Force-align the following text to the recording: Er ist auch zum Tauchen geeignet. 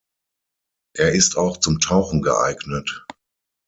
Er 0.95 1.11
ist 1.11 1.37
auch 1.37 1.57
zum 1.57 1.79
Tauchen 1.79 2.23
geeignet. 2.23 3.05